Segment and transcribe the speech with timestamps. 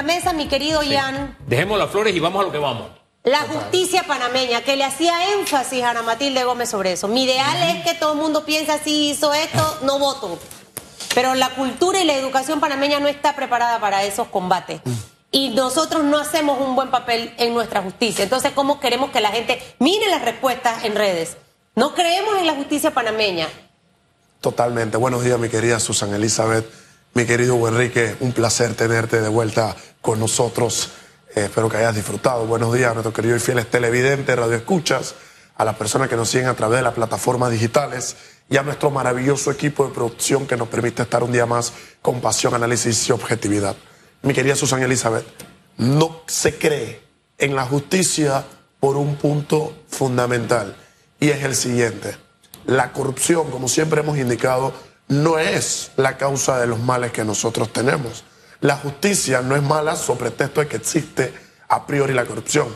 [0.00, 1.36] la mesa, mi querido Jan.
[1.46, 2.88] Dejemos las flores y vamos a lo que vamos.
[3.22, 7.06] La justicia panameña, que le hacía énfasis a Ana Matilde Gómez sobre eso.
[7.06, 10.38] Mi ideal es que todo el mundo piense así, hizo esto, no voto.
[11.14, 14.80] Pero la cultura y la educación panameña no está preparada para esos combates.
[15.32, 18.22] Y nosotros no hacemos un buen papel en nuestra justicia.
[18.22, 21.36] Entonces, ¿cómo queremos que la gente mire las respuestas en redes?
[21.76, 23.48] No creemos en la justicia panameña.
[24.40, 24.96] Totalmente.
[24.96, 26.64] Buenos días, mi querida Susan Elizabeth.
[27.12, 30.90] Mi querido Enrique, un placer tenerte de vuelta con nosotros.
[31.34, 32.46] Eh, espero que hayas disfrutado.
[32.46, 35.16] Buenos días a nuestros queridos y fieles televidentes, radioescuchas,
[35.56, 38.16] a las personas que nos siguen a través de las plataformas digitales
[38.48, 42.20] y a nuestro maravilloso equipo de producción que nos permite estar un día más con
[42.20, 43.74] pasión, análisis y objetividad.
[44.22, 45.26] Mi querida Susan Elizabeth,
[45.78, 47.02] no se cree
[47.38, 48.44] en la justicia
[48.78, 50.76] por un punto fundamental
[51.18, 52.16] y es el siguiente.
[52.66, 54.72] La corrupción, como siempre hemos indicado,
[55.10, 58.24] no es la causa de los males que nosotros tenemos.
[58.60, 61.34] La justicia no es mala sobre pretexto de que existe
[61.68, 62.68] a priori la corrupción.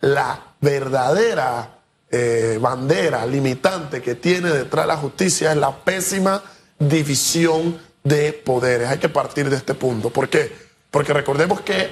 [0.00, 1.78] La verdadera
[2.10, 6.42] eh, bandera limitante que tiene detrás la justicia es la pésima
[6.78, 8.88] división de poderes.
[8.88, 10.10] Hay que partir de este punto.
[10.10, 10.52] ¿Por qué?
[10.90, 11.90] Porque recordemos que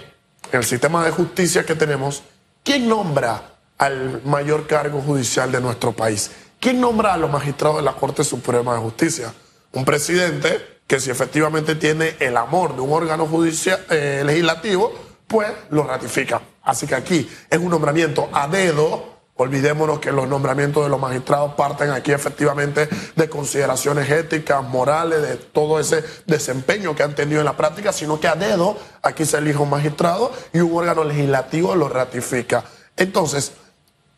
[0.53, 2.23] el sistema de justicia que tenemos,
[2.63, 3.43] ¿quién nombra
[3.77, 6.31] al mayor cargo judicial de nuestro país?
[6.61, 9.35] ¿Quién nombra a los magistrados de la Corte Suprema de Justicia?
[9.73, 14.93] Un presidente que si efectivamente tiene el amor de un órgano judicial, eh, legislativo,
[15.27, 16.43] pues lo ratifica.
[16.63, 19.11] Así que aquí es un nombramiento a dedo.
[19.35, 25.37] Olvidémonos que los nombramientos de los magistrados parten aquí efectivamente de consideraciones éticas, morales, de
[25.37, 29.39] todo ese desempeño que han tenido en la práctica, sino que a dedo aquí se
[29.39, 32.65] elige un magistrado y un órgano legislativo lo ratifica.
[32.99, 33.53] Entonces,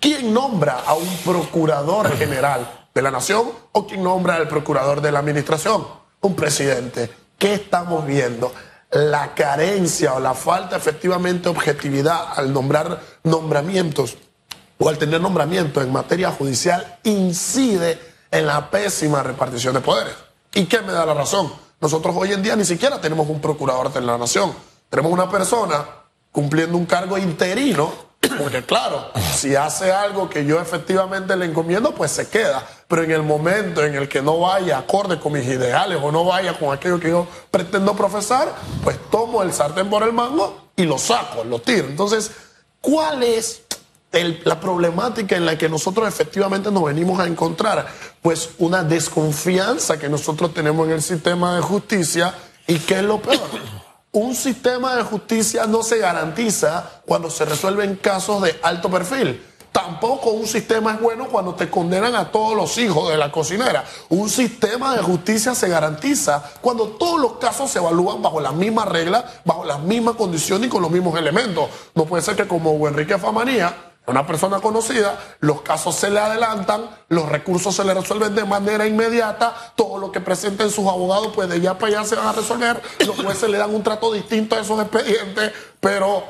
[0.00, 5.12] ¿quién nombra a un procurador general de la nación o quién nombra al procurador de
[5.12, 6.04] la administración?
[6.24, 7.10] un presidente.
[7.38, 8.52] ¿Qué estamos viendo?
[8.90, 14.16] La carencia o la falta efectivamente de objetividad al nombrar nombramientos
[14.78, 17.98] o al tener nombramientos en materia judicial incide
[18.30, 20.14] en la pésima repartición de poderes.
[20.54, 21.52] ¿Y qué me da la razón?
[21.80, 24.54] Nosotros hoy en día ni siquiera tenemos un procurador de la nación.
[24.88, 25.84] Tenemos una persona
[26.32, 27.92] cumpliendo un cargo interino
[28.38, 32.66] porque claro, si hace algo que yo efectivamente le encomiendo, pues se queda.
[32.88, 36.24] Pero en el momento en el que no vaya acorde con mis ideales o no
[36.24, 40.84] vaya con aquello que yo pretendo profesar, pues tomo el sartén por el mango y
[40.84, 41.86] lo saco, lo tiro.
[41.86, 42.30] Entonces,
[42.80, 43.62] ¿cuál es
[44.44, 47.86] la problemática en la que nosotros efectivamente nos venimos a encontrar?
[48.22, 52.34] Pues una desconfianza que nosotros tenemos en el sistema de justicia
[52.66, 53.83] y qué es lo peor
[54.14, 59.44] un sistema de justicia no se garantiza cuando se resuelven casos de alto perfil.
[59.72, 63.84] Tampoco un sistema es bueno cuando te condenan a todos los hijos de la cocinera.
[64.10, 68.86] Un sistema de justicia se garantiza cuando todos los casos se evalúan bajo las mismas
[68.86, 71.68] reglas, bajo las mismas condiciones y con los mismos elementos.
[71.96, 76.90] No puede ser que como Enrique Famanía una persona conocida, los casos se le adelantan,
[77.08, 81.48] los recursos se le resuelven de manera inmediata, todo lo que presenten sus abogados, pues
[81.48, 84.56] de allá para allá se van a resolver, los jueces le dan un trato distinto
[84.56, 86.22] a esos expedientes, pero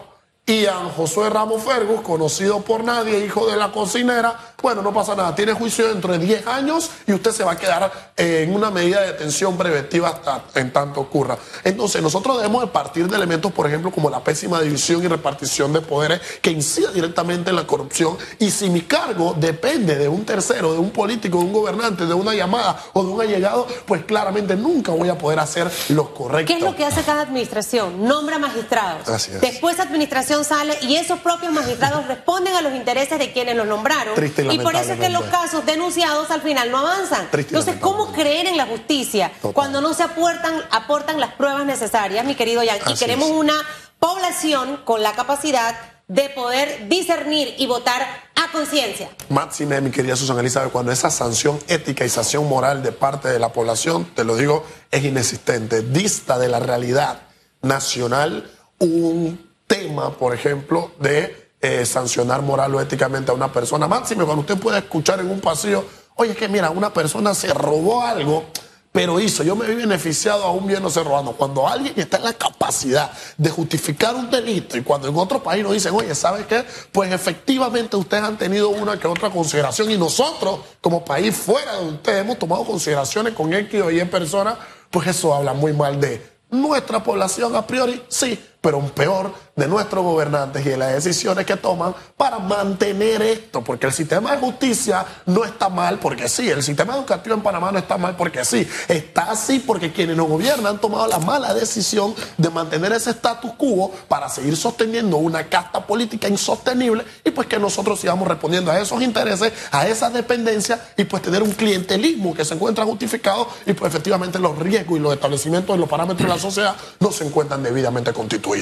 [0.47, 5.35] Ian Josué Ramos Fergus, conocido por nadie, hijo de la cocinera, bueno, no pasa nada,
[5.35, 9.03] tiene juicio dentro de 10 años y usted se va a quedar en una medida
[9.03, 11.37] de detención preventiva hasta en tanto ocurra.
[11.65, 15.75] Entonces, nosotros debemos de partir de elementos, por ejemplo, como la pésima división y repartición
[15.75, 20.25] de poderes que incida directamente en la corrupción y si mi cargo depende de un
[20.25, 24.07] tercero, de un político, de un gobernante, de una llamada o de un allegado, pues
[24.07, 26.47] claramente nunca voy a poder hacer lo correcto.
[26.47, 28.03] ¿Qué es lo que hace cada administración?
[28.09, 29.07] Nombra magistrados.
[29.11, 29.43] Así es.
[29.43, 34.15] Después administración sale y esos propios magistrados responden a los intereses de quienes los nombraron.
[34.51, 37.29] y, por eso es que los casos denunciados al final no avanzan.
[37.33, 42.35] Entonces, ¿cómo creer en la justicia cuando no se aportan, aportan las pruebas necesarias, mi
[42.35, 42.93] querido Jan?
[42.93, 43.55] y queremos una
[43.99, 45.75] población con la capacidad
[46.09, 48.03] de poder discernir y votar
[48.35, 49.09] a conciencia.
[49.31, 53.39] Máxime, mi querida Susana Elizabeth, cuando esa sanción ética y sanción moral de parte de
[53.39, 57.23] la población, te lo digo, es inexistente, dista de la realidad
[57.63, 63.89] nacional un tema, por ejemplo, de eh, sancionar moral o éticamente a una persona.
[63.89, 65.83] Máximo, cuando usted puede escuchar en un pasillo,
[66.17, 68.45] oye, es que mira, una persona se robó algo,
[68.93, 71.33] pero hizo, yo me vi beneficiado aún bien no se robando.
[71.33, 75.63] Cuando alguien está en la capacidad de justificar un delito y cuando en otro país
[75.63, 76.67] nos dicen, oye, ¿sabe qué?
[76.93, 81.87] Pues efectivamente ustedes han tenido una que otra consideración y nosotros, como país fuera de
[81.87, 84.59] ustedes, hemos tomado consideraciones con X o Y personas,
[84.91, 89.69] pues eso habla muy mal de nuestra población a priori, sí, pero un peor de
[89.69, 94.39] nuestros gobernantes y de las decisiones que toman para mantener esto, porque el sistema de
[94.39, 98.43] justicia no está mal porque sí, el sistema educativo en Panamá no está mal porque
[98.43, 103.11] sí, está así porque quienes nos gobiernan han tomado la mala decisión de mantener ese
[103.11, 108.71] status quo para seguir sosteniendo una casta política insostenible y pues que nosotros sigamos respondiendo
[108.71, 113.47] a esos intereses, a esas dependencias y pues tener un clientelismo que se encuentra justificado
[113.67, 117.13] y pues efectivamente los riesgos y los establecimientos y los parámetros de la sociedad no
[117.13, 118.54] se encuentran debidamente constituidos.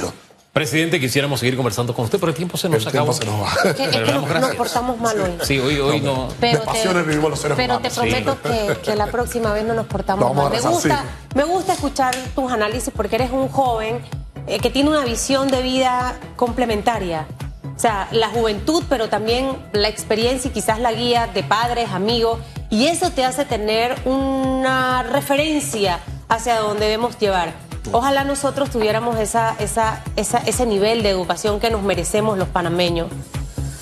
[0.52, 3.14] Presidente, quisiéramos seguir conversando con usted, pero el tiempo se nos El acabó.
[3.14, 3.48] se nos va.
[3.64, 5.32] Es que, es que Pero nos, nos portamos mal hoy.
[5.44, 6.28] Sí, hoy, hoy no.
[6.40, 7.92] De pasiones vivimos los seres Pero humanos.
[7.94, 10.52] te prometo que, que la próxima vez no nos portamos vamos mal.
[10.52, 11.36] Me gusta, sí.
[11.36, 14.02] me gusta escuchar tus análisis porque eres un joven
[14.46, 17.26] eh, que tiene una visión de vida complementaria.
[17.74, 22.38] O sea, la juventud, pero también la experiencia y quizás la guía de padres, amigos.
[22.68, 25.98] Y eso te hace tener una referencia
[26.28, 27.54] hacia donde debemos llevar.
[27.90, 33.08] Ojalá nosotros tuviéramos ese nivel de educación que nos merecemos los panameños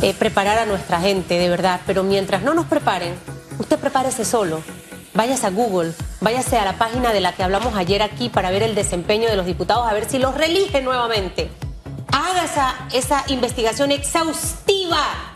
[0.02, 1.80] eh, preparar a nuestra gente, de verdad.
[1.86, 3.14] Pero mientras no nos preparen,
[3.58, 4.62] usted prepárese solo.
[5.12, 8.62] Váyase a Google, váyase a la página de la que hablamos ayer aquí para ver
[8.62, 11.50] el desempeño de los diputados, a ver si los reelige nuevamente.
[12.12, 15.29] Haga esa, esa investigación exhaustiva.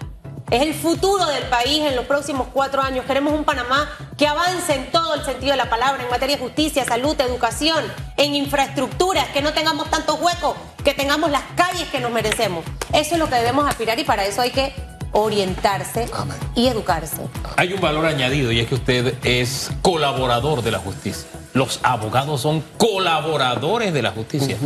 [0.55, 3.05] Es el futuro del país en los próximos cuatro años.
[3.07, 6.43] Queremos un Panamá que avance en todo el sentido de la palabra, en materia de
[6.45, 7.85] justicia, salud, educación,
[8.17, 10.55] en infraestructuras, que no tengamos tantos huecos,
[10.85, 12.65] que tengamos las calles que nos merecemos.
[12.93, 14.73] Eso es lo que debemos aspirar y para eso hay que
[15.11, 16.37] orientarse Amén.
[16.55, 17.17] y educarse.
[17.57, 21.27] Hay un valor añadido y es que usted es colaborador de la justicia.
[21.53, 24.57] Los abogados son colaboradores de la justicia.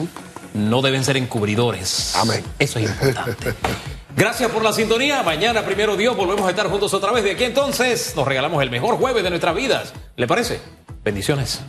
[0.53, 2.15] No deben ser encubridores.
[2.15, 2.45] Amén.
[2.59, 3.55] Eso es importante.
[4.19, 5.23] Gracias por la sintonía.
[5.23, 7.23] Mañana, primero Dios, volvemos a estar juntos otra vez.
[7.23, 9.95] De aquí entonces nos regalamos el mejor jueves de nuestras vidas.
[10.17, 10.61] ¿Le parece?
[11.05, 11.63] Bendiciones.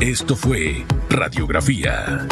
[0.00, 2.26] Esto fue Radiografía